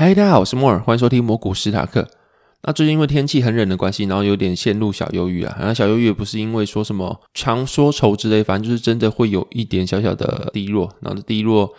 [0.00, 2.08] 嗨，大家好，我是莫尔，欢迎收听魔古史塔克。
[2.62, 5.54] 那最近因为天气很冷的关系，然后有点陷入小忧郁啊。
[5.58, 10.90] 然后小忧郁也不是因为说什么强说愁之类，反正就是真的会有一点小小的低落。
[11.02, 11.70] 然后低落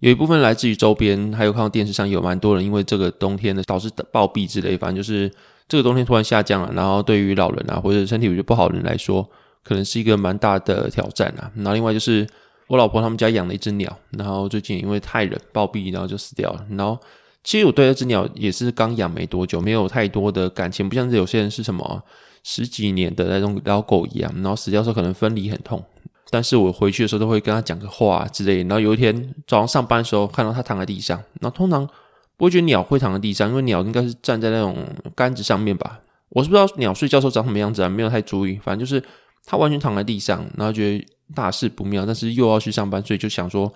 [0.00, 5.32] 有一部分来自于周边，还有看到电视上有蛮多人因为这个冬天的导致暴毙之类，反正就是
[5.66, 6.70] 这个冬天突然下降了。
[6.74, 9.26] 然后对于老人啊或者身体比较不好的人来说，
[9.64, 11.50] 可能是一个蛮大的挑战啊。
[11.56, 12.26] 然后另外就是
[12.66, 16.66] 我老婆他们家养了一只鸟，然后最近因为太冷暴毙，然后就死掉了。
[16.68, 16.98] 然后
[17.42, 22.02] 其实我对那只鸟也是刚养没多久，没有太多的感情，不像是有些人是什么
[22.42, 25.82] 十几年的那种老狗一样，然后死掉时候可能分离很痛。
[26.28, 28.58] 但是我回去的时候都会跟他讲个话之类。
[28.64, 31.88] 然后有一天早上上班的时候看到他躺在地上，然后通常
[32.36, 34.76] 不会觉得鸟会躺在地上，因为鸟应该是站在那种
[35.16, 35.98] 杆子上面吧。
[36.28, 38.60] 我是不知道鸟睡觉时候长什么样子啊，没有太注意。
[38.62, 39.02] 反正就是
[39.46, 43.72] 他完全躺在地上，然后觉得大事不妙，但是又要去上班，所以就想说。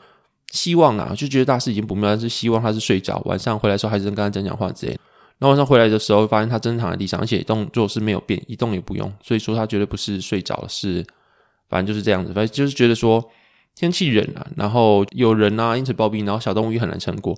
[0.54, 3.20] 希望啊，就觉得大事已经不妙，但是希望他是睡着。
[3.24, 4.96] 晚上回来的时候还是跟他讲讲话之类。
[5.40, 9.12] 那晚上回来的时候，发现他真的躺在地上，而且动作是没有变，一动也不用。
[9.20, 11.04] 所以说他绝对不是睡着，是
[11.68, 12.32] 反正就是这样子。
[12.32, 13.22] 反正就是觉得说
[13.74, 17.36] 天气冷啊，然后有人啊因此暴毙，然后小动物也很难撑过。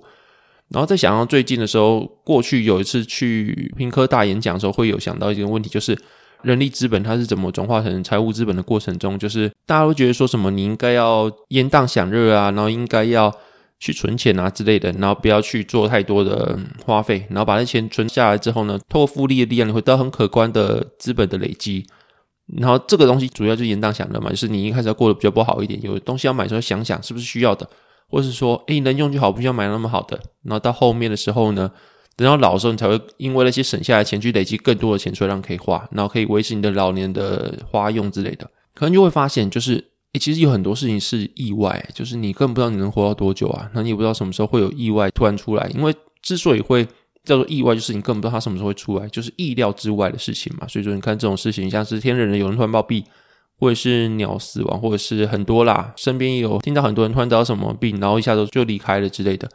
[0.69, 5.97] 然后再想到最近的时候，过去有一次去平科大演讲的时候，会有想到一个问题，就是。
[6.43, 13.33] 人力资本它是怎么转化成财务资本的过程中，就是大家都觉得说什么你应该要延宕享乐啊，然后应该要
[13.79, 21.85] 去存钱啊之类的，然后不要去做太多的花费，然后把那钱存下来之后呢，透过复利的力量，你会得到很可观的资本的累积。
[22.57, 27.67] 然后这个东西主要就是延宕享乐嘛，就是你一开始要过得比较不好一点，有东西要买的时候想想是不是需要的，
[28.09, 30.17] 或是说诶能用就好，不需要买那么好的。
[30.43, 31.71] 然后到后面的时候呢？
[32.17, 38.49] 等到老的时候，你才会因为那些省下来钱去累积更多的钱，出来让可以花，然后可以维持你的老年的花用之类的。
[38.73, 39.75] 可能就会发现，就是
[40.13, 45.69] 诶，其实有很多事情是意外，就是你根本不知道你能活到多久啊，那你也不知道什么时候会有意外突然出来。
[45.75, 46.83] 因为之所以会
[47.23, 50.67] 叫做意外，就是你根本不知道它什么时候会出来，就是意料之外的事情嘛。
[50.67, 53.03] 所以说，你看这种事情，像是天冷了有人突然暴毙，
[53.59, 59.47] 或者是鸟死亡，或者是很多啦，身边也有听到很多人突然得到什么病，然后一下子就离开了之类的。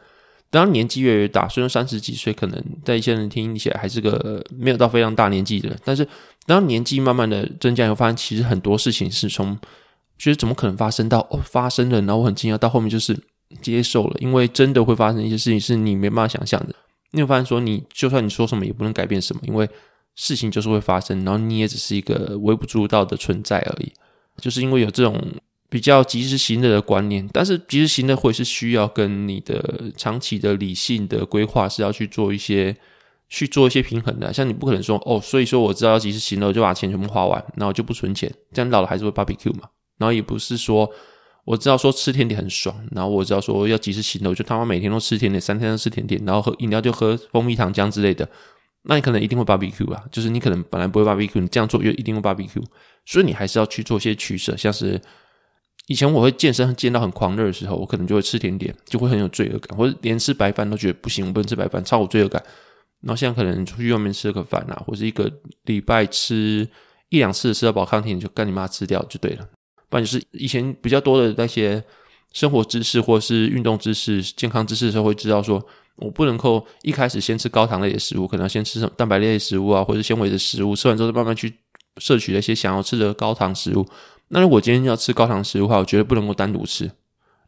[0.53, 6.07] 当年纪越来越大，虽然三十几岁，可能在一些人听起来还是个没有到非常大年纪的人，但是
[6.45, 9.57] 当年纪慢慢的增加，以后发现其实很多事情是从
[10.19, 13.19] 觉得怎么可能发生到哦发生了，然后我很惊讶，到后面就是
[13.63, 16.75] 接受了，因为真的会发生一些事情是你没办法想象的。
[17.09, 19.67] 你会发现说，你就算你说什么也不能改变什么，因为
[20.13, 23.91] 事情就是会发生，然后你也只是一个微不足道的存在而已。
[24.37, 25.19] 就是因为有这种。
[25.73, 32.77] 比较及时行乐的观念，但是及时行乐会是需要跟你的长期的理性的规划是要去做一些
[33.27, 34.31] 去做一些平衡的。
[34.31, 39.67] 像你不可能说哦，所以说我知道要及时行乐，就把钱全部花完，然后就不存钱，这样老了还是会 barbecue 嘛。
[39.97, 40.87] 然后也不是说
[41.43, 48.29] 我知道说吃甜点很爽，然后我知道说要及时行乐，就他妈每天都吃甜点，三天都吃甜点，然后喝饮料就喝蜂蜜糖浆之类的，
[48.83, 50.03] 那你可能一定会 barbecue 啊。
[50.11, 52.63] 就是你可能本来不会 barbecue，你这样做又一定会 barbecue，
[53.07, 55.01] 所以你还是要去做一些取舍，像是。
[55.87, 62.41] 以前我会健身健到很狂热的时候，我可能就会吃甜点，就会很有罪恶感，或者连吃白饭都觉得不行，我不能吃白饭，超有罪恶感。
[63.01, 65.29] 然后现在可能出去外面吃个饭啊，或者一个
[65.65, 66.65] 礼拜吃
[67.09, 69.45] 一两次吃到饱康甜，就干你妈吃掉就对了。
[69.89, 71.83] 不然就是以前比较多的那些
[72.31, 75.61] 生活知识或是运动知识、健康知识的时候，会知道说
[75.97, 81.53] 我不能够一开始先吃高糖类的食物，可能要先吃什么蛋白类的食物啊，或者纤维的食物，吃完之后再慢慢去
[81.97, 83.85] 摄取那些想要吃的高糖食物。
[84.29, 86.89] 那如果今天要吃高糖食物的话，我绝对不能够单独吃，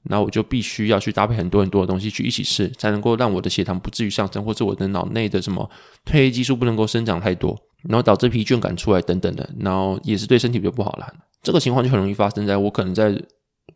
[0.04, 5.68] 那我就必须要去搭配很多很多的东西去一起吃，才能够让我的血糖不至于上升，或者我的脑内的什么
[6.06, 7.58] 褪黑激素不能够生长太多，
[7.90, 11.12] 然后导致疲倦感出来等等的，然后也是对身体比较不好了。
[11.42, 13.20] 这个情况就很容易发生在我可能在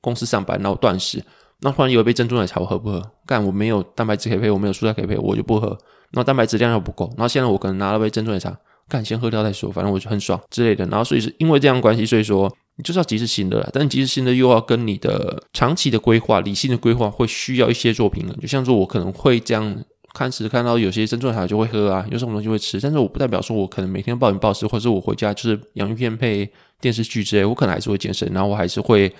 [0.01, 1.23] 公司上班，然后断食，
[1.61, 3.01] 那突然有一杯珍珠奶茶，我喝不喝？
[3.25, 5.75] 干，我没有蛋白质可以配，我没有蔬菜可以配，我就不喝。
[6.11, 8.55] 那蛋白质量又不够，然后现在我可能拿了杯珍珠奶茶，
[8.87, 10.85] 干先喝掉再说，反正我就很爽之类的。
[10.85, 12.55] 然后所以是因为这样关系，所以说。
[12.83, 18.37] 就是要及时行乐，但及时行乐又要跟你的长期的规划、理性的规划会需要一些做平衡。
[18.39, 19.83] 就像说，我可能会这样
[20.13, 26.49] 看时看到有些珍珠奶茶就会喝啊，有什么东西会吃，但是我不代表说我可能每天暴饮暴食，或者是我回家就是洋芋片配
[26.81, 29.13] 电视剧之类，我可能还是会健身，然后我还是会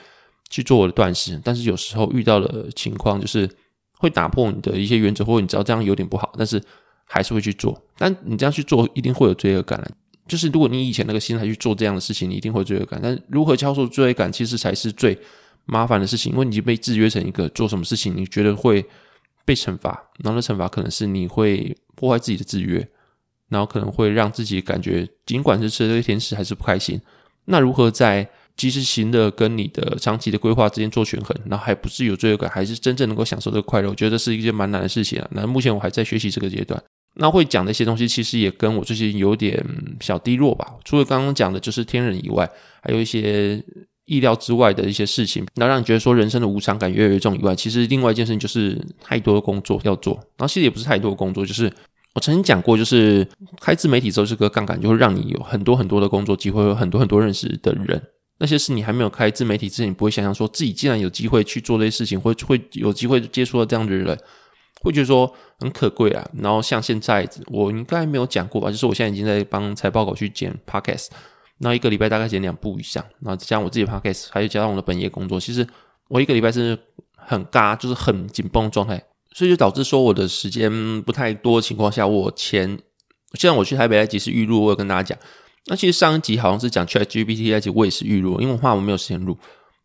[0.50, 1.40] 去做我的断食。
[1.44, 3.50] 但是有时候遇到的情况就是
[3.98, 6.62] 会打破你的一些原则，或者你知道这样有点不好，但是
[7.06, 7.80] 还是会去做。
[7.98, 9.88] 但你这样去做，一定会有罪恶感了
[10.30, 13.00] 就是如果你以前那个心态去做这样的事情，你一定会罪恶感。
[13.04, 15.18] 但如何消除罪恶感，其实才是最
[15.66, 18.86] 麻烦的事情，因为你已经被制约成一个做什么事情，你觉得会
[19.44, 19.90] 被惩罚，
[20.24, 22.88] 然后那惩罚可能是你会破坏自己的制约，
[23.50, 27.02] 然后可能会让自己感觉，尽管是吃了这些甜食，还是不开心。
[27.46, 33.90] 那如何在及时行的跟你的长期的规划之间做权衡，然后还不是有罪恶感，还是真正能够享受这个快乐？
[33.90, 35.28] 我觉得是一件蛮难的事情啊。
[35.32, 36.82] 那目前我还在学习这个阶段。
[37.16, 39.64] 那会讲的一些东西，其实也跟我最近有点
[40.00, 40.76] 小低落吧。
[40.86, 42.50] 除了刚刚讲的就是天人以外，
[42.82, 43.62] 还有一些
[44.06, 50.14] 意料之外的一些事情，那让你觉得说人生的无常感越来越重以外，其实另外一件事情就是太多的工作要做。
[50.38, 51.72] 然后其实也不是太多的工作，就是
[52.14, 53.28] 我曾经讲过，就是
[53.60, 58.02] 开自媒体之后，这个杠杆就会让你有很多很多的工作机会，有很多很多认识的人。
[58.40, 64.18] 那些是你还没有开自媒体之前，你不会想象说自己既然有机会去做这些事情，会会有机会接触到这样的人。
[64.82, 71.08] 会觉得说很可贵啊，然后像现在我应该没有讲过吧，就是我现在已经在帮财报狗去剪 podcast，
[71.60, 75.68] 那一个礼拜大概剪两部以上，然后加上我自己 podcast，还有加上我的本业工作，其实
[76.08, 76.78] 我一个礼拜是
[77.16, 79.04] 很嘎，就是很紧绷状态，
[79.34, 82.80] 所以就导致说我的时间不太多情况下，我前
[83.34, 85.20] 现在我去台北那集是预录，我有跟大家讲，
[85.68, 89.38] 那其实上一集好像是讲 Chat GPT 那集，我也是预录，因为我怕我没有时间录。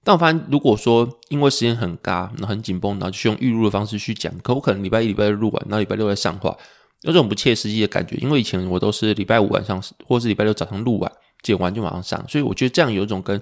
[0.04, 6.54] 但我发现，如果说因为时间很嘎，那很紧绷，然后就用预录的方式去讲，可我可能礼拜一、礼拜二录完，然后礼拜六再上话，
[7.00, 8.14] 有种不切实际的感觉。
[8.16, 11.10] 因为以前我都是礼拜五晚上，或是礼拜六早上录完，
[11.42, 13.40] 剪完就马上上，所以我觉得这样有一种跟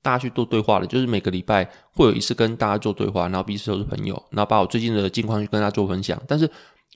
[0.00, 6.18] 大家去做对话的，就是每个礼拜会有一次跟大家做对话，然后彼此都是朋友，然后把我最近的近况去跟大家做分享。
[6.26, 6.50] 但是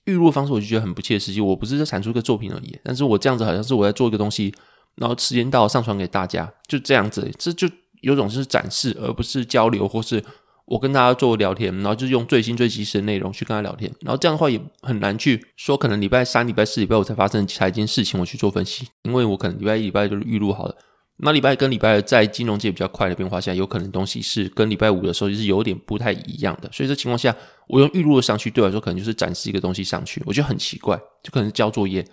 [0.06, 1.40] 预录的方式我就觉得很不切实际。
[1.42, 4.54] 我不是在产出一个作品而已，但是我这样子好像是我在做一个东西，
[4.94, 7.68] 然后时间到上传给大家，就这样子，这就。
[8.02, 10.22] 有种是展示，而不是交流，或是
[10.66, 20.76] 我跟大家做聊天，然后就是用最新最及时的内容去跟他聊天，然后这样的话也很难去说，可能礼拜三、礼拜四、礼拜五才发生其他一件事情，我去做分析，因为我可能礼拜一、礼拜就是预录好了，
[21.18, 27.34] 那礼拜跟礼拜二在金融界比较快的变化下，有可能东西是跟礼拜五的时候就是有点不太一样的，所以这情况下，
[27.68, 32.04] 我用预录的上去，对我来说可能就是展示一个东西上去，我觉得很奇怪，就可能是交作业，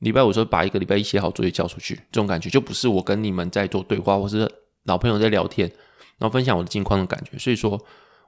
[0.00, 4.50] 礼拜五时候把一个礼拜一写好作业交出去，这种感觉就不是我跟你们在做对话，或是
[4.88, 5.70] 老朋友在聊天。
[6.20, 7.80] 然后分享我的近况的感觉，所以说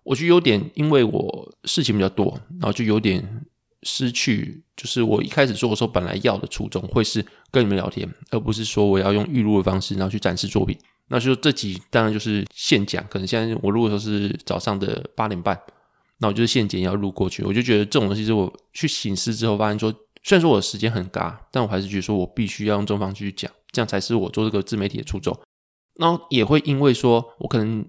[0.04, 3.44] 我就有点，因为我事情比较多，然后就有点
[3.82, 7.20] 失去，就是我一开始做的时候本来要的初衷，会是
[7.50, 10.78] 跟你们聊天，而不是说我要用预录的方式，然后去展示作品。
[11.08, 15.60] 那就这集当然就是现讲，可能现在我录的时候是早上的八点半，
[16.18, 17.42] 那我就是现剪要录过去。
[17.42, 19.92] 我就觉得这种东西是我去醒思之后发现说，
[20.22, 25.36] 虽然说我的时间很嘎，但我还是觉得说我必须要用这种方去讲，这样才是我做这个自媒体的初衷。
[26.00, 27.85] 然后也会因为说，我可能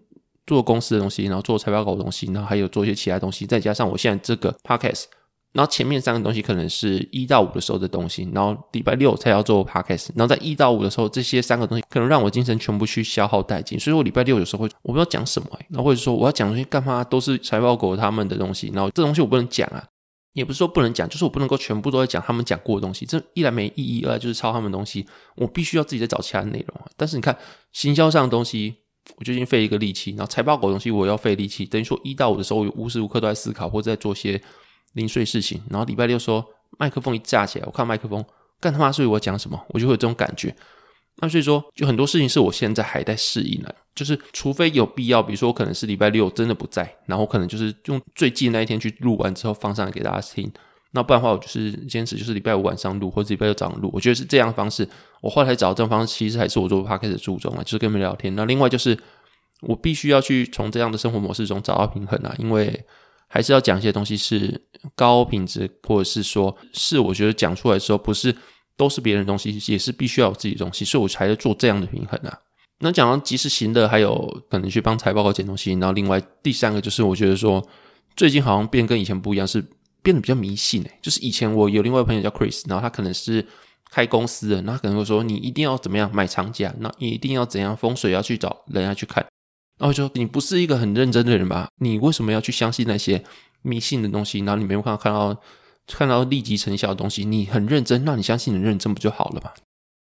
[0.46, 5.06] 做公司的东西，然后做财报稿的东西，然后还有做一些其他东西，再加上我现在这个 podcast，
[5.54, 19.81] 然后前面三个东西可能是一到五的时候的东西，然后礼拜六才要做 podcast，然后在一到五的时候，这些三个东西可能让我精神全部去消耗殆尽，所以我礼拜六有时候会我不知道讲什么，然后或者说我要讲东西干嘛，都是财报狗他们的东西，然后这东西我不能讲啊。
[20.33, 25.06] 也不是说不能讲，就是我不能够全部都在讲他们讲过的东西，这一来没意义，二来就是抄他们东西，
[25.36, 26.81] 我必须要自己再找其他内容。
[26.95, 27.38] 但是你看，
[27.74, 28.75] 行销上的东西，
[29.18, 34.42] 我就已经费一个力气，然后财报狗东西我要费力气，等于说一到五的时候，我无时无刻都在思考或者在做些
[34.94, 35.62] 零碎事情。
[35.69, 36.45] 然后礼拜六说
[36.77, 38.24] 麦克风一架起来，我看麦克风
[38.60, 40.55] 干他妈，所以我讲什么，我就会有这种感觉。
[41.17, 50.51] 那所以说，就很多事情是我现在还在适应的，就是除非有必要，比如说我可能是礼拜六真的不在，然后可能就是用最近那一天去录完之后放上来给大家听。
[50.91, 53.89] 那不然的话，我就是坚持就是礼拜五晚上录，或者礼拜六早上录。
[53.93, 54.88] 我觉得是这样的方式。
[55.21, 58.36] 我后来找到这种方式，其实还是我做 p 开始注重了，就是跟你们聊天。
[58.36, 58.98] 那另外就是
[59.62, 62.83] 我必须要去从这样的生活模式中找到平衡啊，因为
[63.27, 64.62] 还是要讲一些东西是
[64.95, 68.36] 高品质，或者是说是我觉得讲出来的时候不是。
[68.77, 72.36] 都是别人的东西，也是必须要有自己的东西，所以我才在做这样的平衡啊。
[72.81, 77.65] 那讲到及时行的，还有可能去帮财报稿捡东西，然后另外第三个就是我觉得说，
[78.15, 79.63] 最近好像变跟以前不一样，是
[80.01, 81.00] 变得比较迷信诶。
[81.01, 83.45] 就是以前我有另外一朋友叫 Chris，然后他可能是
[83.89, 89.25] 开公司的，那可能会说你一定要怎么样买长假，那你一定要怎样风水要去找人家去看，
[89.79, 91.69] 然后说你不是一个很认真的人吧？
[91.79, 93.23] 你为什么要去相信那些
[93.61, 94.39] 迷信的东西？
[94.39, 95.41] 然后你没有看到看到。
[95.88, 99.51] 看到立即成效的东西，你很认真，那你相信你认真不就好了嘛？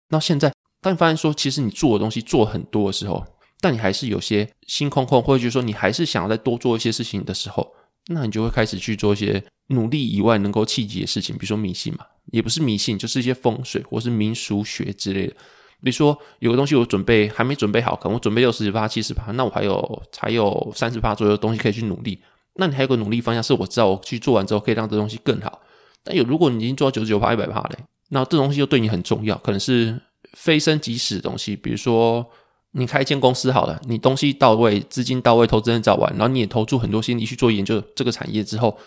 [0.09, 3.25] 那现在当你发现说，其实你做的东西做很多的时候，
[3.61, 7.71] 但你还是有些心空空，或者就是说你还是想要再多做一些事情的时候，
[8.09, 15.35] 那你就会开始去做一些努力以外能够契机的事情，比如说迷信嘛，也不是迷信，就是一些风水或是民俗学之类的。
[15.83, 22.19] 比如说有个东西我准备还没准备好，可能我准备六十趴、七十趴，那我还有还有三十趴左右的东西可以去努力。
[22.55, 25.61] 那你还有个努力方向是我知道我去做完之后可以让这东西更好。
[26.03, 29.99] 但有如果你已经做到九十九趴、一百趴嘞，那这东西又对你很重要，可能是
[30.33, 31.57] 非升即死的东西。
[31.57, 32.27] 比如说
[32.73, 38.79] 你开一间公司好了，你东西到位、资金到位、投资人找完，然后你也投注很多心力去做研究这个产业之后，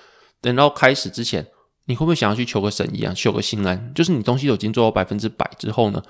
[0.42, 1.46] 等到开始之前，
[1.86, 3.92] 你会不会想要去求个神一样，求个心安？
[3.94, 6.02] 就是你东西都已经做到百分之百之后呢，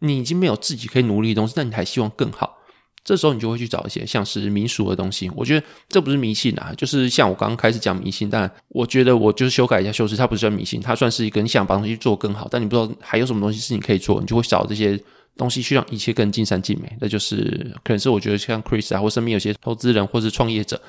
[0.00, 2.58] 你已经没有自己可以努力的东西，那你还希望更好。
[3.04, 14.98] 这时候你就会去找一些像是民俗的东西，我觉得这不是迷信啊，就是像我刚刚开始讲迷信，但我觉得我就是修改一下修饰，它不算迷信，它算是一个你想把东西做更好，但你不知道还有什么东西是你可以做，你就会找这些
[15.36, 16.96] 东西去让一切更尽善尽美。
[17.00, 20.80] 那就是可能是我觉得像 Chris 啊，或身边有些投资人或是创业者，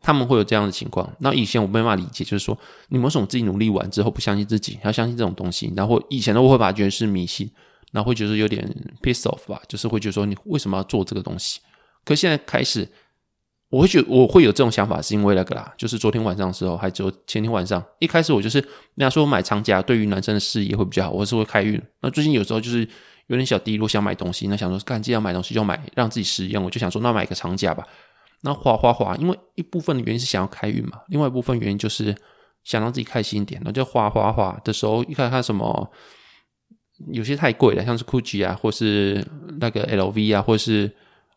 [0.00, 1.08] 他们会有这样的情况。
[1.20, 2.58] 那以前我没办法理解，就是说
[2.88, 5.72] 你们为什么自己努力完之后不相信自己，要相信这种东西？
[5.76, 7.48] 然后以前的，我会把它觉得是迷信，
[7.92, 8.64] 然后会觉得有点
[9.02, 11.60] piss off 吧，就是会觉得说你为什么要做这个东西？
[12.04, 12.88] 可现在开始，
[13.68, 18.68] 我会觉得我会有这种想法，是因为那个啦，就是昨天晚上的时候，还有前天晚上，一开始我就是人
[18.98, 21.80] 家说买长夹对于男生的事业会比较好，我是会开运。
[22.00, 22.80] 那最近有时候就是
[23.26, 27.86] 有点小低落，想买东西，那想说干既然买东西就买让自己实用，我就想说那买个长夹吧。
[28.42, 32.16] 那花花花，因为一部分的原因是想要开运嘛，另外一部分原因就是
[32.64, 33.60] 想让自己开心一点。
[33.62, 35.90] 那就花花花的时候，一看看什么，
[37.08, 39.26] 有些太贵了，像是 GUCCI 啊，或是
[39.58, 40.90] 那个 LV 啊，或是。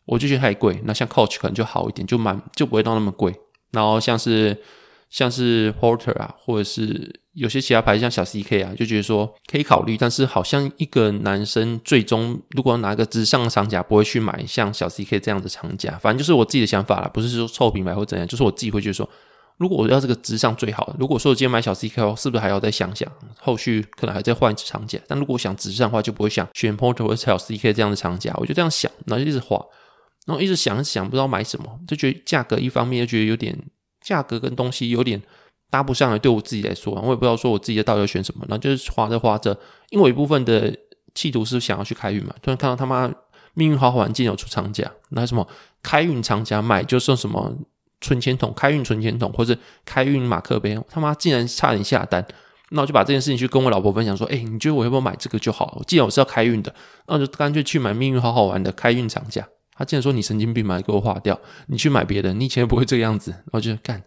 [0.06, 3.34] 我就觉得太贵，那像 Coach 可能就好一点，就蛮就不会到那么贵。
[3.70, 4.54] 然后像是
[5.08, 9.96] 像是 Porter 啊，或者是有些其他牌子像小 CK 啊，就觉得说可以考虑。
[9.96, 15.92] 但是好像一个男生最终如果拿个直上的长夹，不会去买像小 CK 这样的长夹。
[15.92, 19.08] 反正就是我自己的想法啦，不是说臭品牌或怎样，就是我自己会觉得说，
[19.56, 24.98] 如果我要这个直上最好的，如果说我今天买小 CK，是不是还要再想想，后续可能还再换一支长假？
[25.06, 28.34] 但如果想直上的话，就不会想选 Porter 或者小 CK 这样的长假。
[28.38, 29.64] 我就这样想，然后就一直画。
[30.26, 33.56] 然后一直想想不知道买什么，就觉得价格一方面又觉得有点
[34.00, 35.22] 价格跟东西有点
[35.70, 38.44] 搭不上来，对我自己来说，我也不知道说我自己到底要选什么。
[38.48, 39.56] 然后就是划着划着，
[39.90, 40.74] 因为一部分的
[41.14, 43.12] 企图是想要去开运嘛，突然看到他妈
[43.52, 45.46] 命运好好玩，竟然有出长假，那什么
[45.82, 47.54] 开运长假买就送什么
[48.04, 49.56] 存钱筒、开运存钱筒或者
[49.86, 52.24] 开运马克杯，他妈竟然差点下单，
[52.70, 55.80] 那我就把这件事情去跟我老婆分享说：“哎，你觉得我要不要买这个就好？
[55.86, 56.74] 既然我是要开运的，
[57.06, 63.32] 那就干脆去买命运好好玩的开运长假。”他竟然说你神经病嘛，给我划掉，你去买别的，你以前不会这个样子。
[63.32, 64.00] 然后就干，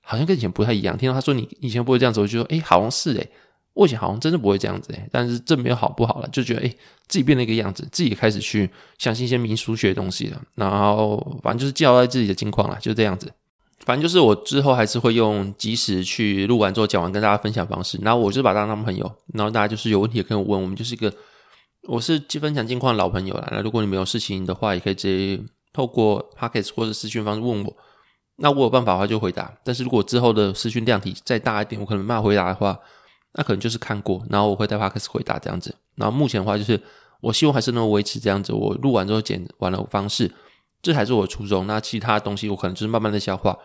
[0.00, 0.96] 好像跟以前不太一样。
[0.96, 3.26] 听到他说你以前不会这样子，我就说，哎，好像是哎，
[3.74, 5.08] 我以前好像真的不会这样子哎。
[5.10, 6.68] 但是这没有好不好了，就觉得哎，
[7.08, 10.40] 自己变了一个样子，自己开始去相信一些民俗学的东西了。
[10.54, 13.28] 然后反正就是交代自己的近况了，就这样子。
[13.84, 17.98] 反正就是我之后还是会用即时去录完之后讲完跟大家分享方式。
[18.02, 21.12] 然后我就把大家当朋友，然后大家就是有问题也可以问，我们就是一个。
[21.84, 25.42] 我是分享近况的老朋友了，那如果你没有事情的话，也可以直接
[25.72, 27.76] 透过 p o c k e t 或者私讯方式问我，
[28.36, 29.50] 那我有办法的话就回答。
[29.64, 32.78] 但是如果之后的私讯量体再大一点，我可能没办法回答的话，
[33.34, 35.74] 那可能就是看过，然后我会在 p o c k e t 回答这样子。
[35.94, 36.78] 然后目前的话，就是
[37.22, 40.30] 我希望还是能维持这样子，我录完之后剪完了方式，
[40.82, 41.66] 这才是我初衷。
[41.66, 43.58] 那其他东西我可能就是慢慢的消化。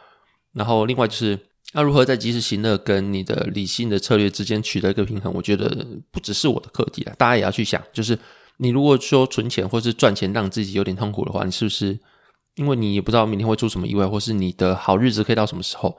[0.53, 1.39] 然后另外就是。
[1.75, 5.33] 那如何在及时行乐跟你的理性的策略之间取得一个平衡？
[5.33, 7.81] 我觉得不只是我的课题啊，大家也要去想。
[7.91, 8.19] 就是
[8.57, 11.99] 你如果说存钱或是赚钱让自己有点痛苦的话，你是不是
[12.55, 15.97] 因为你也不知道明天会出什么意外，或是你的好日子可以到什么时候？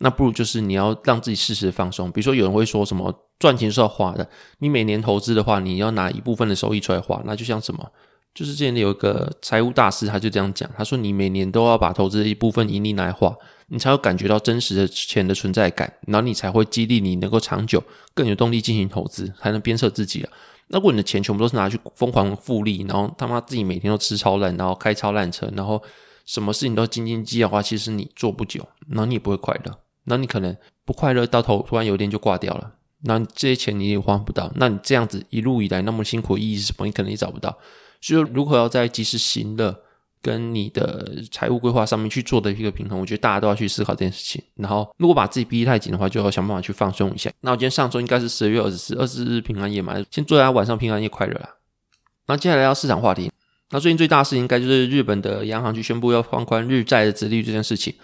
[0.00, 2.12] 那不如就是你要让自己适时放松。
[2.12, 4.28] 比如说有人会说什么赚钱是要花的，
[4.58, 7.22] 你每年投资的话，你要拿一部分的收益出来花。
[7.24, 7.90] 那就像什么？
[8.34, 13.34] 就是之前有一个财务大师，他就这样讲，他说你每年都要把投资的一部分盈利来花。
[13.68, 20.30] 你才会感觉到真实的钱的存在感，然后你才会激励你能够长久、更有动力进行投资，才能鞭策自己啊。
[20.68, 25.82] 那如果你的钱全部都是拿去疯狂复利，然后他妈自己每天都吃超烂，然后开超烂车，然后
[26.26, 32.74] 什么事情都斤斤计较的话，其实你做不久，然后你也不会快乐，那你可能不快乐到头，突然有一天就挂掉了。
[33.04, 36.84] 那这些钱你也花不到，那你这样子一路以来那么辛苦意义是什么？
[36.84, 37.56] 你可能也找不到。
[38.04, 39.80] 就如何要在及时行乐？
[40.24, 44.42] 跟你的财务规划上面去做的一个平衡，我觉得大家都要去思考这件事情。
[44.54, 47.30] 然后，如果把自己逼太紧的话，就要想办法去放松一下。
[47.42, 51.56] 那我今天上周应该是十二月二十四，二十四日平安夜嘛，先祝大家晚上平安夜快乐啦。
[52.26, 53.30] 那接下来要市场话题，
[53.68, 57.94] 那最近最大的事情应该就是日本的央行去宣布要放宽日债的殖利率这件事情。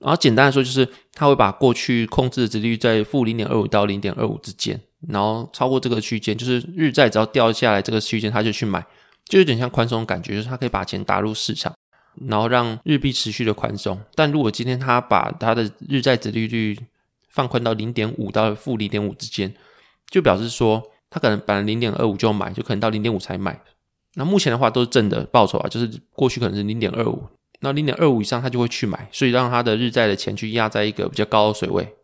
[0.00, 8.84] 然后简单来说，就是他会把过去控制的殖利率在负零点二五到零点二五之间，然后超过这个区间，就是日债只要掉下来这个区间，他就去买。
[9.26, 11.74] 就有点像宽松感觉，就是他可以把钱打入市场，
[12.28, 14.00] 然后让日币持续的宽松。
[14.14, 16.78] 但如果今天他把他的日债殖利率
[17.28, 19.54] 放宽到零点五到负零点五之间，
[20.08, 23.60] 就表示说他可能本来零点二五就买，就可能到零点五才买。
[24.14, 27.22] 那目前的话都是正的报酬啊，就是过去可能是零点二五，
[27.60, 31.94] 那零点二五以上他就会去买，所以让他的日债的钱去压在一个比较高的水位。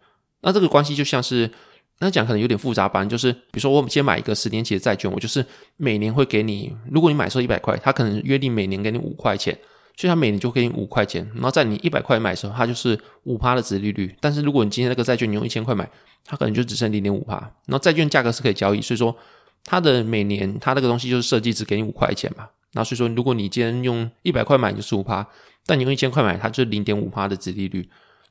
[0.42, 1.50] 那这个关系就像是
[1.98, 5.44] 那讲可能有点复杂吧，就是比如说我们先买一个十年期的债券，我就是
[5.76, 9.56] 每年会给你，如果你买时候一百块，他可能约定每年给你五块钱，
[9.96, 11.26] 所以他每年就给你五块钱。
[11.34, 14.14] 然后在你一百块买的时候，它就是五趴的值利率。
[14.20, 15.88] 但是如果你今天那个债券你用一千块买，
[16.24, 17.36] 它可能就只剩零点五趴。
[17.64, 19.16] 然后债券价格是可以交易，所以说
[19.64, 22.46] 它的每年它那个东西就是设计只给你五块钱嘛。
[22.72, 25.26] 那所以说，如果你今天用一百块买就是五趴，
[25.64, 27.88] 但你用一千块买，它就是零点五趴的值利率。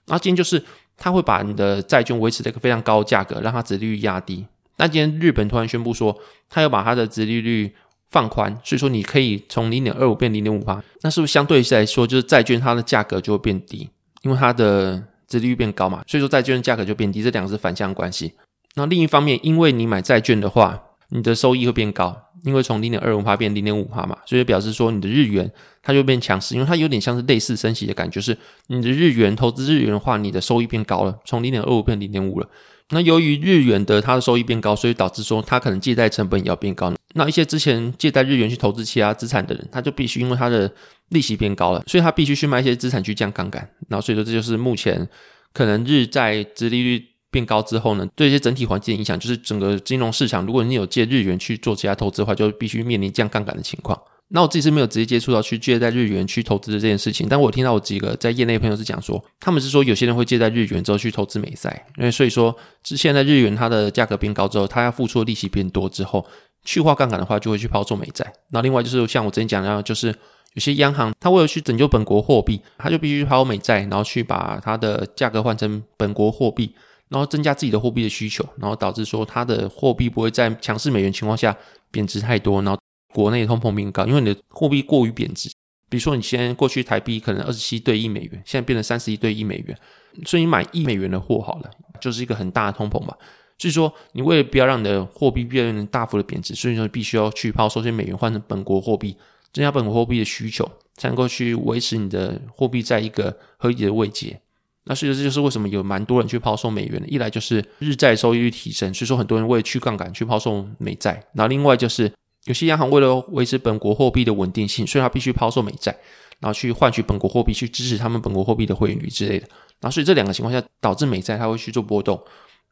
[0.07, 0.63] 那今天就是
[0.97, 4.45] 它会把你的债券维持在一个非常高的价格，让它值利率压低。
[4.77, 6.17] 那今天日本突然宣布说，
[6.49, 7.73] 它要把它的值利率
[8.09, 13.89] 放宽，所以说你可以从零点二五变零点五八，那是不是相对来说就是债券它的价格就会变低？
[14.21, 18.33] 因为它的值利率变高嘛，所以说债券价格就变低，这两个是反向关系。
[18.75, 22.24] 那另一方面，因为你买债券的话，你的收益会变高。
[22.45, 28.37] 因为从零点二五帕变零点五帕嘛，所以表示说你的日元它就变强势，因为它有点像是类似升息的感觉，是
[28.67, 32.47] 你的日元投资日元的话，你的收益变高了，从零点二五变零点五了。
[32.91, 36.93] 那由于日元的它的收益变高，所以导致说它可能借贷成本也要变高。
[37.15, 40.71] 那一些之前借贷日元去投资其他资产的人，他就必须因为他的
[41.09, 43.67] 利息变高了，所以他必须去卖一些资产去降杠杆。
[43.89, 45.09] 然后所以说这就是目前
[45.51, 47.14] 可能日债殖利率。
[47.35, 53.99] 变高之后呢，对一些整体环境影响，就是整个金融市场，如果你有借日元去做其他投资的话，就必须面临降杠杆的情况。
[54.29, 66.25] 那我自己是没有直接接触到去借在日元去投资的这件事情，但我听到我几个在业内朋友是讲说，他们是说有些人会借在日元之后去投资美债，因为所以说，现在日元它的价格变高之后，它要付出的利息变多之后，
[66.63, 68.25] 去化杠杆的话就会去抛售美债。
[68.51, 70.07] 那另外就是像我之前讲的，就是
[70.55, 76.73] 有些央行它为了去拯救本国货币，它就必须抛美债，然后去把它的价格换成本国货币。
[77.09, 81.55] 然后增加自己的货币的需求，然后导致说它的货币不会在强势美元情况下
[81.91, 82.79] 贬值太多，然后
[83.13, 85.49] 国内通膨变高，因为你的货币过于贬值。
[85.87, 89.77] 比如说你先过去台币可能二十七对一美元，现在变成三十一对一美元，
[90.25, 91.69] 所以你买一美元的货好了，
[92.01, 93.15] 就是一个很大的通膨嘛。
[93.57, 99.15] 所以说你为了不要让你的货币变大幅的贬值，所以说必须要去抛售些美元换成本国货币，
[99.53, 104.41] 增加本国货币的需求，才能够去维持你的货币在一个合理的位阶。
[104.87, 107.07] 那所以这就是为什么有蛮多人去抛售美元的。
[107.07, 111.11] 一来就是日债收益率提升，所以说很多人为了去杠杆去抛售美债。
[111.33, 112.11] 然后另外就是
[112.43, 115.91] 有些央行为了维持本国货币的稳定性，所以它必须抛售美债，
[116.39, 119.47] 然后去换取本国货币，去支持他们本国货币的汇率之类的。
[119.81, 122.15] 然后所以这两个情况下导致美债它会去做波动。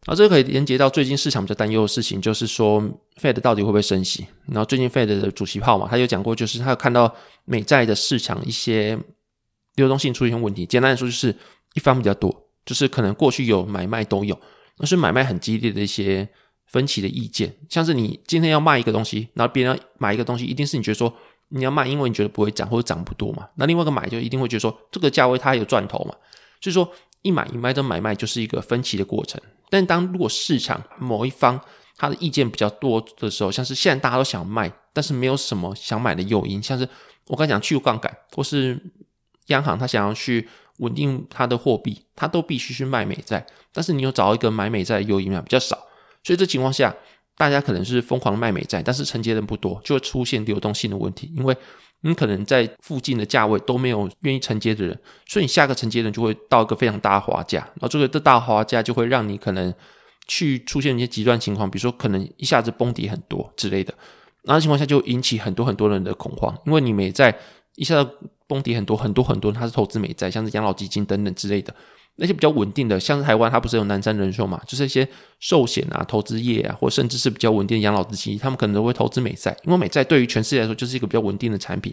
[0.06, 2.80] 然后这个可以连接到最近市场比较担忧的事情，就是说
[3.20, 4.28] Fed 到底会不会升息？
[4.46, 7.12] 然后最近 Fed 的主席炮嘛，他有讲过，就是他有看到
[7.46, 9.00] 美债的市场一些
[9.78, 10.64] 流动性出现问题。
[10.64, 11.36] 简单来说就是。
[11.74, 14.40] 一方比较多，就是可能过去有买卖都有，
[14.78, 16.28] 那是买卖很激烈的一些
[16.68, 17.54] 分歧的意见。
[17.70, 21.14] 像是你今天要卖一个东西，然后别人要买一个东西，一定是你觉得说
[21.50, 23.48] 你要卖，因为你觉得不会涨或者涨不多嘛。
[23.56, 26.16] 那另外一个买就一定会觉得说这个价位它有赚头嘛。
[26.62, 26.90] 所以说
[27.22, 29.42] 一买一卖的买卖就是一个分歧的过程。
[29.70, 31.60] 但当如果市场某一方
[31.98, 36.88] 他的意见比较多的时候，像是现在大家都想卖，但是没有什么想买的诱因，像是
[37.28, 38.80] 我刚讲去杠杆，或是
[39.48, 40.48] 央行它想要去。
[40.80, 45.40] 稳定它的货币，它都必须去卖美债，但是你有找一个买美债的诱因吗？
[45.40, 45.78] 比较少，
[46.24, 46.94] 所以这情况下，
[47.38, 51.56] 大家可能是疯狂卖美债，但是承接人不多，就会出现流动性的问题，因为
[52.02, 59.72] 你可能在附近的价位都没有愿意承接的人，所以你下个承接人就会到一个非常大的滑价，然后这个的大滑价就会让你可能
[60.28, 63.94] 去出现一些极端情况，比如说可能一下子崩跌很多之类的，
[64.46, 67.38] 那情况下就引起很多很多人的恐慌，因为你美债
[67.76, 68.10] 一下子。
[68.54, 71.74] 崩跌很多很多很多，它是投资美债，像是养老基金等等之类的
[72.18, 74.62] 那些比较稳定的，像是台湾，它不是有南山人寿嘛？
[74.68, 75.08] 就是一些
[75.40, 81.92] 寿险啊、投资业啊，或甚至是比较稳定的养老资金，他们可能都会投资美债，因为美债对于全世界来说就是一个比较稳定的产品，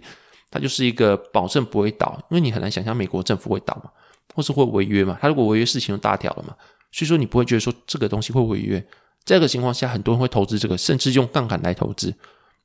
[0.50, 3.90] 它就是一个保证不会倒，因为你很难想象美国政府会倒嘛，
[4.34, 5.18] 或是会违约嘛？
[5.20, 6.54] 它如果违约，事情就大条了嘛，
[6.92, 8.84] 所以说你不会觉得说这个东西会违约。
[9.24, 12.12] 这个情况下，很多人会投资这个，甚至用杠杆来投资。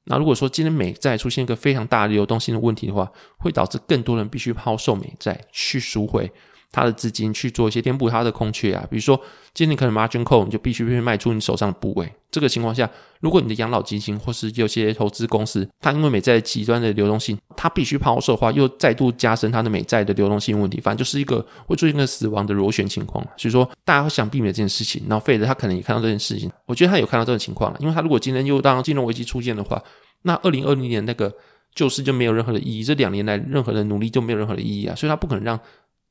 [0.05, 6.31] 那如果说今天美债出现一个非常大的流动性的问题的话，会导致更多人必须抛售美债去赎回。
[6.75, 8.85] 他的资金，去做一些填补他的空缺啊。
[8.89, 9.19] 比如说，
[9.53, 12.11] 今天可能 margin call，你就必须去卖出你手上的部位。
[12.29, 12.89] 这个情况下，
[13.21, 20.81] 如果你的养老基金或是有些投资公司，它因为美债极端的流动性，它必须抛售的话，又再度加深它的美债的流动性问题。
[20.81, 23.25] 反正就是一个会出现一个死亡的螺旋情况。
[23.37, 25.01] 所以说，大家会想避免这件事情。
[25.07, 29.81] 然后费德他可能也看到这件事情，我觉得他有看到这种情况了，因为他如果今天又当金融危机出现的话，
[30.23, 31.33] 那二零二零年那个
[31.73, 34.95] 救市就没有任何的意义，这两年来任何的努力就没有任何的意义啊。
[34.95, 35.57] 所以他不可能让，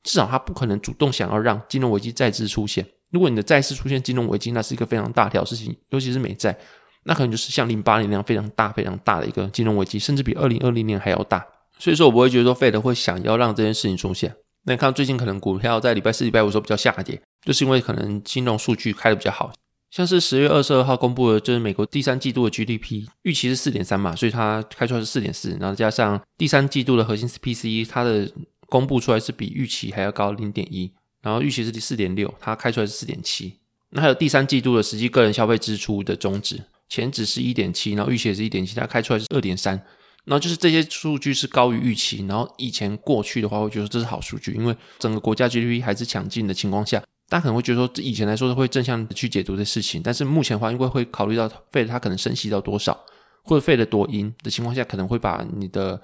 [0.05, 2.85] 至少他不可能主动想要让金融危机再次出现。
[3.11, 6.57] 如果你的再次出现金融危机，那是一个非常大条事情，尤其是美债。
[7.03, 11.45] 那可能就是像零八年那样非常大、非常大的一个金融危机，甚至比二零二零年还要大。
[11.77, 14.33] 所以说我不会觉得说 Fed 会想要让这件事情出现。
[14.63, 19.53] 那你看最近可能股票在礼拜四、礼拜五的时候比较下跌，就是因为可能金融数据开的比较好，
[19.91, 28.27] 像是十月二十二号公布的，就是美国第三季度的 GDP 预期是四点三嘛，所以它开出来是四点四，然后加上第三季度的核心 PCE，它的
[28.67, 33.59] 公布出来是比预期还要高零点一，然后预期是第四点六，它开出来是四点七。
[33.91, 39.81] 那还有第三季度的实际个人消费支出的终值，前值是一点七，然后预期也是一点七，它开出来是二点三。
[40.25, 46.99] 然后就是这些数据是高于预期，然后以前过去的话会觉得这是好数据，因为整个国家 GDP 还是强劲的情况下，
[47.29, 52.99] 大家可能会觉得说以前来说是会正向的去解读这事情，但是目前的话，因为会考虑到费它可能升息到多少，
[53.43, 56.01] 或者费的多阴的情况下，可能会把你的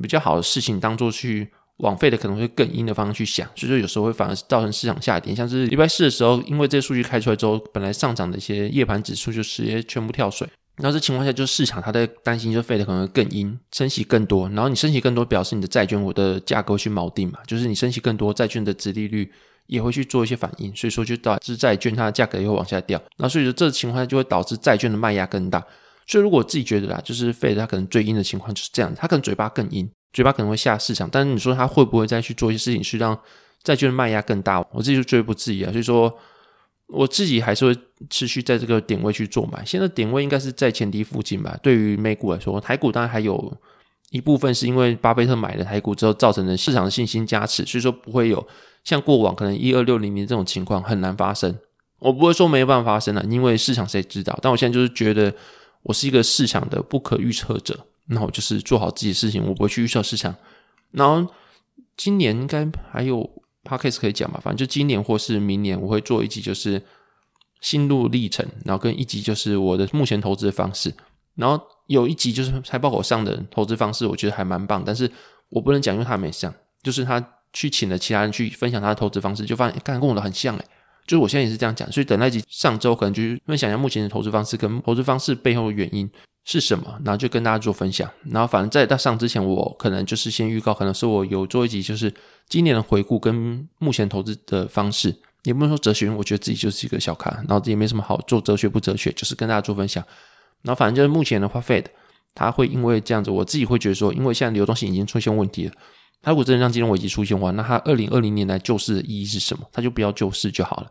[0.00, 10.48] 比较好的事情当做去往费的可能会更阴的方向去想，所以说有时候会反而造成市场下跌，像是礼拜四的时候，因为这些数据开出来之后，本来上涨的一些夜盘指数就直接全部跳水。
[10.76, 14.48] 然后这情况下，就是市场它在担心，就费的可能会更阴，升息更多。
[14.48, 19.30] 然后你升息更多，表示你的债券我的价格去锚定嘛，就是你升息更多，债券的值利率
[19.66, 23.00] 也会去做一些反应，所以说就导致债券它的价格也会往下掉。
[23.18, 25.64] 那所以说这情况下就会导致债券的卖压更大。
[26.08, 31.06] 所以如果我自己觉得啦，就是费的它可能最阴的情况就是这样，它可能嘴巴更阴，嘴巴可能会下市场。
[31.12, 33.18] 但是你说他会不会再去做一些事情，去让
[33.62, 34.66] 债券的卖压更大？
[34.72, 35.70] 我自己就绝不质疑啊。
[35.70, 36.18] 所以说。
[36.88, 37.74] 我自己还是会
[38.10, 41.58] 持续在这个点位去做买，现在点位应该是在前低附近吧。
[41.62, 43.56] 对于美股来说，台股当然还有
[44.10, 48.46] 一部分是因为巴菲特买了台股之后造成的市场的信心加持，所以说不会有
[48.84, 51.58] 像过往可能一二六零零这种情况很难发生。
[52.00, 54.38] 我不会说没有办法发生了，因为市场谁知道？
[54.42, 55.34] 但我现在就是觉得
[55.84, 60.34] 我是一个市场的不可预测者，那我就是做好自己的事情，我不会去预测市场。
[60.90, 61.32] 然后
[61.96, 63.30] 今年应该还有。
[63.66, 66.82] p o d c a s 可以讲吧，反正就今年或是明年，我会做一集，就是
[67.62, 70.92] 心路历程，然后跟一集就是我的目前投资的方式，
[71.36, 75.10] 然后有一集就是财报口上的投资方式，我觉得还蛮棒，但是
[75.48, 80.64] 我不能讲，因为他没上，就是他去请了其他人去分享他的投资方式，就发现刚才跟我的很像诶，
[81.06, 86.06] 就是我现在也是这样讲，所以等那集上周可能就是分享一下目前的投资方式跟投资方式背后的原因。
[86.44, 87.00] 是什么？
[87.04, 88.10] 然后就跟大家做分享。
[88.30, 92.12] 然后反正在他上之前，我可能就是先预告，可能是我有做一集，就是
[92.48, 95.14] 今年的回顾跟目前投资的方式。
[95.44, 100.02] 也不能说哲学，我觉得自己就是一个小咖，然后也没什么好做哲学不哲学，就是跟大家做分享。
[100.62, 101.84] 然后反正就是目前的话，Fed
[102.34, 105.72] 他会因为这样子，我自己会觉得说，因为现在流动性已经出现问题了，
[106.22, 109.68] 他如果真的让金融危机出现的话，那他二零二零年来救市的意义是什么？
[109.70, 110.90] 他就不要救市就好了。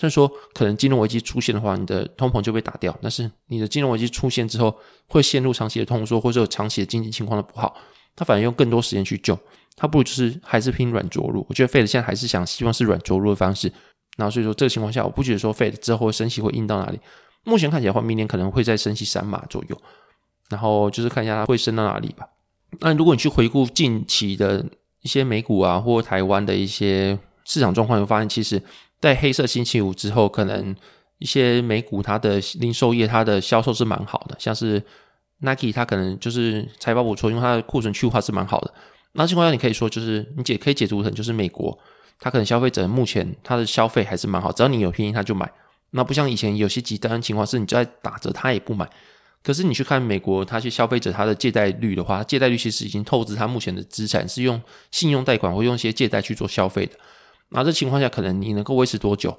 [0.00, 4.74] 虽然说可能金融危机出现的话，你的通膨就被打掉，但是你的金融危机出现之后，
[5.06, 7.76] 会陷入长期的通缩，或者有长期的经济情况的不好，
[8.16, 9.38] 他反而用更多时间去救，
[9.76, 11.44] 他不如就是还是拼软着陆。
[11.50, 13.70] 我觉得费 d 现在还是想希望是软着陆的方式，
[14.16, 16.98] 然后所以说这个情况下，我不觉得说费 d 之后升息会硬到哪里。
[17.44, 19.78] 目前看起来的话，明年可能会再升息三码左右，
[20.48, 22.26] 然后就是看一下它会升到哪里吧。
[22.78, 24.64] 那如果你去回顾近期的
[25.02, 28.62] 一些美股啊，或台湾的一些市场状况，会发现其实。
[29.00, 30.74] 在黑色星期五之后，可能
[31.18, 34.82] 一些美股它的零售业它的销售是蛮好的，像是
[35.38, 38.74] Nike 它可能就是财报不错，因为它的库存去化是蛮好的。
[39.12, 41.76] 那情况下你可以说就是你解可以解读成就是美国
[42.18, 45.50] 它可能消费者目前它的消费还是蛮好，只要你有便宜他就买。
[45.90, 48.88] 那不像以前有些极端情况是你在打折他也不买。
[49.42, 54.60] 可是你去看美国它去消费者他的借贷率的话，借贷率其实已经透支他目前的资产是用
[54.90, 56.92] 信用贷款或用一些借贷去做消费的。
[57.50, 59.36] 那这情况下，可能你能够维持多久？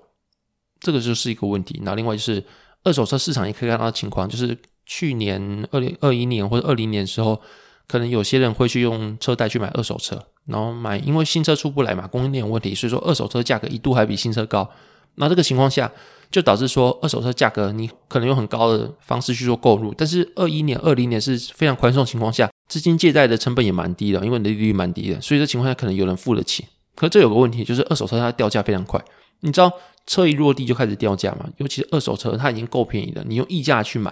[0.79, 1.79] 这个就是一个问题。
[1.83, 2.43] 那另外就是
[2.83, 7.39] 二手车市场也可以看到情况，就是去年二零二一年或者二零年的时候，
[7.87, 14.69] 可能有些人会去用车贷去买二手车，然后买，因为新车出不来嘛，供应链有问题，所以说二手车价格一度还比新车高。
[15.15, 15.91] 那这个情况下，
[16.31, 26.65] 就导致说二手车价格你可能用很高的方式去做购入，但是二一年、二零年是非常宽松情况下，资金借贷的成本也蛮低的，因为利率蛮低的，所以这情况下可能有人付得起。
[26.95, 29.03] 可这有个问题，就是二手车它掉价非常快。
[29.39, 29.71] 你知道
[30.05, 31.49] 车一落地就开始掉价嘛？
[31.57, 34.11] 尤其是二手车，它已经够便宜了，你用溢价去买，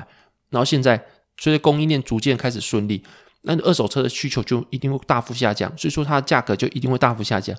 [0.50, 1.04] 然后现在
[1.38, 3.04] 随着供应链逐渐开始顺利，
[3.44, 7.56] 那二手车的需求就一定会大幅下降，所以说它的价格就一定会大幅下降。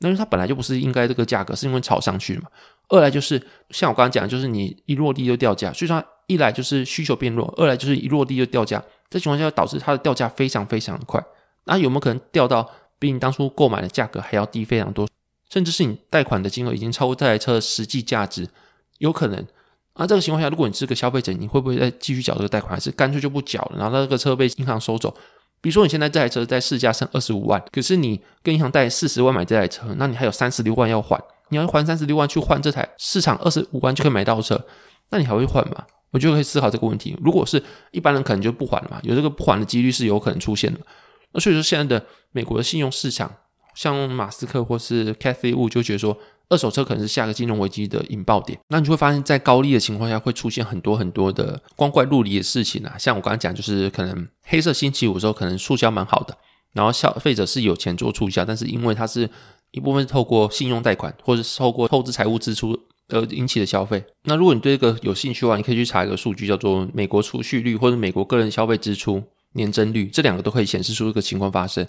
[0.00, 2.48] 那因为它本来就不是应该这个价格，是因为炒上去嘛。
[2.88, 8.82] 二来就是像我刚刚讲，就是你一落地就掉价，所以说一来就是需求变弱，二来就是一落地就掉价。
[9.08, 11.24] 这情况下导致它的掉价非常非常快。
[11.64, 12.70] 那有没有可能掉到？
[13.04, 15.06] 比你当初购买的价格还要低非常多，
[15.50, 18.48] 甚至是你贷款的金额已经超过这台车的实际价值，
[18.96, 19.46] 有可能。
[19.92, 23.76] 啊，这个情况下，如果你是个消费者，你会不会再继续缴这个贷款，还是干脆就不缴了？
[23.78, 25.14] 然后那个车被银行收走？
[25.60, 34.58] 比如说你现在这台车在市价剩二十五万，可是你跟银行贷四十万买这台车，那你还有三十六万要还，你要还三十六万去换这台市场二十五万就可以买到车，
[35.10, 35.84] 那你还会换吗？
[36.10, 37.14] 我就可以思考这个问题。
[37.22, 40.80] 如果是一般人，可能就不还了嘛，有这个不还的几率是有可能出现的。
[41.34, 43.30] 那所以说，现在的美国的信用市场，
[43.74, 46.16] 像马斯克或是 Cathy woo 就觉得说，
[46.48, 48.58] 二手车可能是下个金融危机的引爆点。
[48.68, 52.96] 那你就会发现，在高利的情况下，会出现很多很多的光怪陆离的事情啊。
[52.96, 56.38] 像我刚刚讲，就是可能黑色星期五的时候，可能促销蛮好的，
[56.72, 59.28] 然后消费者是有钱做促销，但是因为它是
[59.72, 64.04] 一部分是透过信用贷款，或者是透过透支财务支出而引起的消费。
[64.22, 69.24] 那如果你对这个有兴趣的话，你可以去查一个数据，叫做美国储蓄率或者美国个人消费支出。
[69.54, 71.84] 年增率这两个都可以显示出这个情况发生。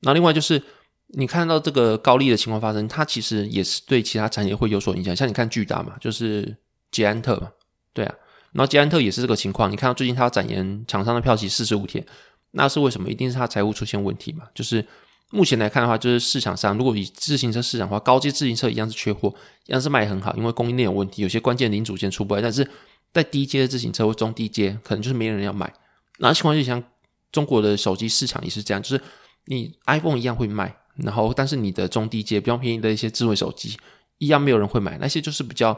[0.00, 0.62] 那另外就是
[1.08, 5.14] 你看到这个高利的情况发生，它其实也是对其他产业会有所影响。
[5.14, 6.56] 像你看巨大嘛，就是
[6.90, 7.50] 捷安特嘛，
[7.92, 8.14] 对啊。
[8.52, 9.70] 然后捷安特也是这个情况。
[9.70, 12.04] 你看到最近它展延厂商的票期四十五天，
[12.52, 13.10] 那是为什么？
[13.10, 14.44] 一定是它财务出现问题嘛？
[14.54, 14.84] 就是
[15.30, 19.32] 目前来看的话，就是市场上如果以自行车市场的话，高阶自行车一样是缺货，
[19.66, 22.42] 一样是卖很好，因为供应链有问题，有些关键零组件出不来。
[22.42, 22.68] 但是
[23.12, 25.72] 在低阶的自行车或中低阶，可能就是没人要买。
[26.18, 26.82] 那情况就像。
[27.34, 29.02] 中国的手机市场也是这样，就是
[29.46, 33.76] 你 iPhone 一样会卖，然后但是你的中低阶比较便宜的一些智慧手机
[34.18, 35.76] 一样没有人会买，那些就是比较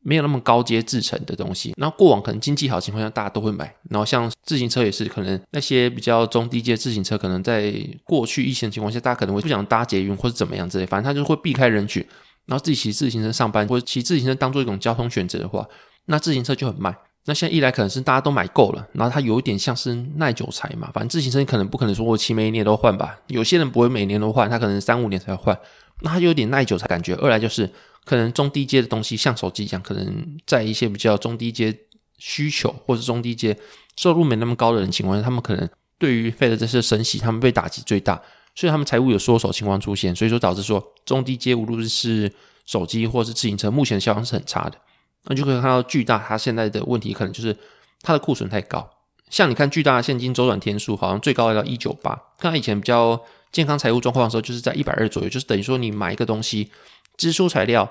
[0.00, 1.74] 没有那么高阶制成的东西。
[1.76, 12.06] 然后过往可能经济好情况下大家都会买，然后像自行车也是，可能那些比较中低阶自行车，可能在过去疫情情况下，大家可能会不想搭捷运或者怎么样之类，反正他就会避开人群，
[12.46, 15.66] 然后自己骑自行车上班或者骑自行车当做一种交通选择的话，
[16.06, 16.96] 那自行车就很卖。
[17.28, 25.54] 那现在一来可能是大家都买够了，然后它有一点像是耐久材嘛，反正自行车可能不可能说我骑每一年都换吧，有些人不会每年都换，他可能三五年才换，
[26.00, 27.14] 那它有点耐久材感觉。
[27.16, 27.70] 二来就是
[28.06, 31.78] 可能中低阶的东西，像手机一样，可能在一些比较中低阶
[32.16, 33.54] 需求或者中低阶
[33.98, 38.18] 收入没那么高的人情况下，他们可能对于费的这些升息，他们被打击最大，
[38.54, 42.32] 所以他们财务有缩手情况出现，所以说导致说中低阶无论是
[42.64, 44.78] 手机或是自行车，目前销量是很差的。
[45.24, 47.56] 那就可以看到巨大，它现在的问题可能就是
[48.02, 48.88] 它的库存太高。
[49.30, 52.18] 像你看巨大的现金周转天数，好像最高来到一九八。
[52.38, 53.20] 看以前比较
[53.52, 56.70] 健康财务状况的时候，就是在一百二左右，就是等于说你买一个东西，
[57.18, 57.90] 支出材料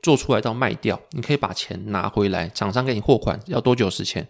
[0.00, 4.26] 做出来到卖掉，你可以把钱拿回来，厂商给你货款要多久时间？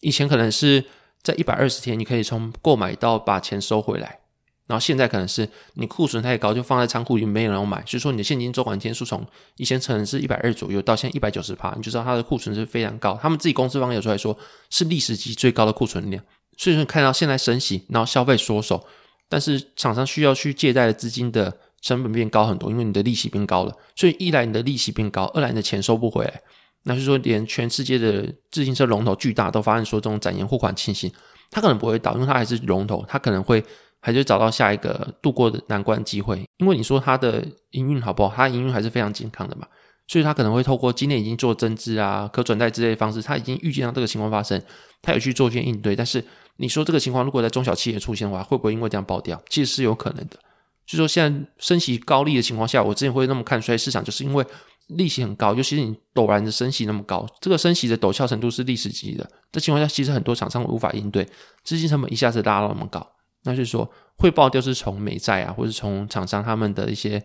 [0.00, 0.84] 以前可能是
[1.22, 4.20] 在一百二十天，你可以从购买到把钱收回来。
[4.68, 9.26] 然后现在可能是你库存太高，就放在仓库里没有人买，所以说你的现金周转天数从
[9.56, 13.18] 以前可能是一百二左右，到现在一百九十趴，你就知道它的库存是非常高。
[13.20, 16.22] 他们自己公司方有出来说，是历史级最高的库存量。
[16.58, 18.86] 所以说看到现在升息，然后消费缩手，
[19.26, 21.50] 但是厂商需要去借贷的资金的
[21.80, 23.74] 成本变高很多，因为你的利息变高了。
[23.96, 26.42] 所以一来你的利息变高，二来你的钱收不回来。
[26.82, 31.10] 那就是说连全世界的自行车龙头巨大都发现说这种展延货款情形，
[31.50, 33.64] 它可能不会倒，因为它还是龙头，它可能会。
[34.00, 38.32] 还是找到下一个度过的难关机会，因为你说它的营运好不好？
[38.34, 39.66] 它营运还是非常健康的嘛，
[40.06, 44.60] 所以它可能会透过今年已经做增资啊、可转贷之类的方式，它已经预见到这个情况发生，
[45.02, 45.96] 它有去做一些应对。
[45.96, 46.24] 但是
[46.56, 49.40] 你说这个情况如果在中小企业出现的话，会不会因为这样爆掉？
[49.48, 50.38] 其实是有可能的。
[50.86, 54.44] 所以说现在升息高利的情况下，我之前会那么看衰市场，就是因为
[54.86, 59.28] 利息很高，尤其是你陡然的升息那么高，这个升息的陡峭程度是历史级的。
[59.52, 61.28] 这情况下，其实很多厂商无法应对，
[61.62, 63.06] 资金成本一下子拉到那么高。
[63.48, 67.22] 那是说，会爆掉是从美债啊，或者从厂商他们的一些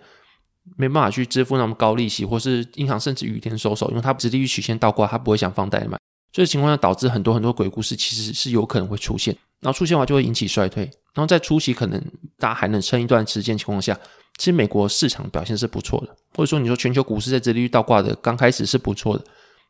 [0.78, 5.98] 没办法去支付那么高利息，或是银行甚至雨天收手，因为它直利率曲线倒挂，它不会想放贷嘛。
[6.32, 9.36] 这个情况下导致很多很多鬼故事，其实是有可能会出现。
[9.60, 10.84] 然后出现的话，就会引起衰退。
[11.14, 12.02] 然后在初期可能
[12.40, 13.98] 大家还能撑一段时间情况下，
[14.38, 19.24] 其实美国市场表现是不错的，或者说你说全球股市在这利率倒挂的刚开始是不错的，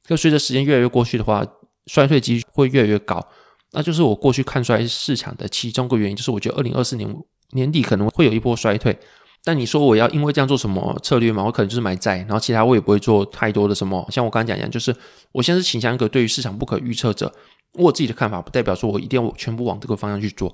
[0.08, 1.46] 可随着时间越来越过去的话，
[1.88, 3.26] 衰退几率会越来越高。
[3.74, 7.14] 那就是我过去看衰市场的其中一个原因，就是我觉得二零二四年
[7.52, 8.98] 年底可能会有一波衰退。
[9.44, 11.44] 但你说我要因为这样做什么策略吗？
[11.44, 14.08] 我可能就是买债，然后其他我也不会做太多的什么。
[14.10, 14.96] 像我刚刚讲一样，就是
[15.34, 17.30] 我现在是倾向一个对于市场不可预测者，
[17.74, 20.50] 我自己的看法不代表说我一定要全部往这个方向去做。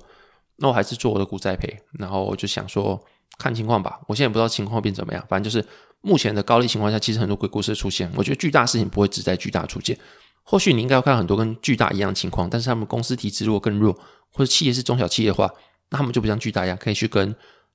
[0.56, 3.00] 那我还是做我的股债赔，然后我就想说
[3.38, 4.00] 看情况吧。
[4.08, 5.64] 我现在不知道情况变怎么样，反正就是
[6.00, 8.10] 目前的高利情况下，其实很多鬼故事出现。
[8.16, 9.96] 我觉得巨大事情不会只在巨大出现。
[10.42, 13.92] 或许你应该要看到很多跟巨大一样的情况，但是他们公司体质如果更弱，
[14.32, 15.48] 或者企业是中小企业的话，
[15.90, 17.34] 那他们就不像巨大一样，可以去跟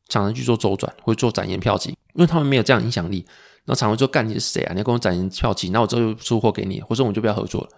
[0.09, 3.25] 厂商去做周转，或者做展延票期，因为他们没有这样影响力。
[3.65, 4.73] 然后厂商说干你是谁啊？
[4.73, 7.69] 你要跟我展延票期，那我之后就出货给你，或者我们就不要合作了。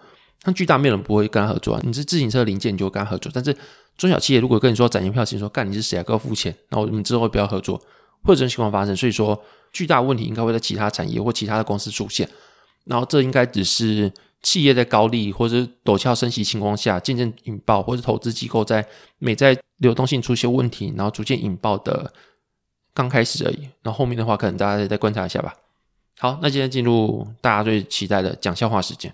[0.44, 1.80] 像巨大，没有人不会跟他合作啊。
[1.84, 3.30] 你是自行车零件，你就跟他合作。
[3.34, 3.56] 但是
[3.96, 6.02] 中小企业如果跟你说展延票期，说干你是谁啊？
[6.02, 7.78] 给我付钱，然后我们之后不要合作，
[8.22, 8.96] 会有这种情况发生。
[8.96, 9.40] 所以说，
[9.72, 12.28] 巨大问题应该会在其他产业或其他的公司出现。
[12.84, 14.12] 然后这应该只是。
[14.42, 18.86] 企业在高利或者陡峭升息情况下渐渐引爆，或者投资机构在
[19.18, 22.12] 美债流动性出现问题，然后逐渐引爆的
[22.94, 23.62] 刚开始而已。
[23.82, 25.54] 然后后面的话，可能大家再观察一下吧。
[26.18, 29.12] 好，那今天进入大家最期待的讲笑话时间。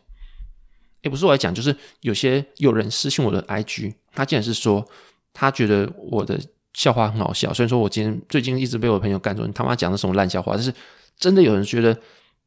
[1.02, 4.86] 也不是我来讲，就是有些有人私信我的 IG，他竟然是说
[5.34, 6.40] 他觉得我的
[6.72, 7.52] 笑话很好笑。
[7.52, 10.72] 虽然说我今天最近一直被我朋友干说你他妈讲的什么烂笑话，但是
[11.18, 11.94] 真的有人觉得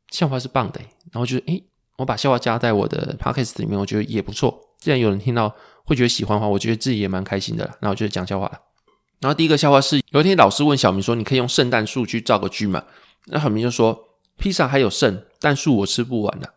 [0.09, 1.63] 笑话是棒的，然后觉得诶，
[1.97, 4.59] 我把笑话加在我的 podcast 里面，我觉得也不错。
[4.79, 7.77] 既然有人听到会觉得喜欢的话，我觉得自己也蛮开心的。
[7.81, 8.59] 那我就讲笑话了。
[9.19, 12.83] 然后第一个笑话是，有一天老师问小明说：“你可以用圣诞树去造个句吗？”
[13.25, 13.99] 那小明就说
[14.37, 16.53] ：“披萨还有剩，但树我吃不完了。”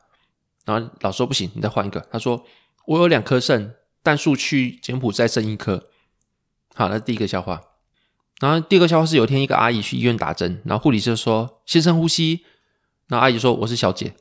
[0.66, 2.44] 然后老师说：“不行，你再换一个。”他说
[2.87, 5.88] ：“我有两颗肾，但树去柬埔寨剩一颗。”
[6.76, 7.62] 好，那第一个笑话。
[8.40, 12.44] 然后第二个笑话是，有一天一个阿姨去医院打针，然后护理师说：“先生呼吸。”
[13.09, 14.14] 然后阿姨说：“我是小姐。”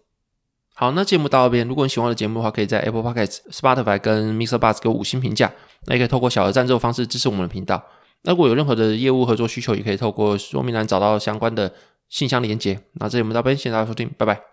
[0.80, 1.68] 好，那节目到这边。
[1.68, 4.58] 如果你喜欢我的节目的话，可以在 Apple Podcast、Spotify 跟 Mr.
[4.58, 5.52] Buzz 给我五星评价。
[5.88, 7.84] 那也可以透过小额赞助方式支持我们的频道。
[8.22, 11.70] 那如果有任何的业务合作需求，也可以透过说明栏找到相关的
[12.08, 12.80] 信箱连接。
[12.94, 14.40] 那这节目到这边，谢谢大家收听，拜拜。